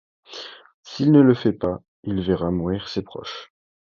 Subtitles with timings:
[0.81, 3.51] S'il ne le fait pas, il verra mourir ses proches.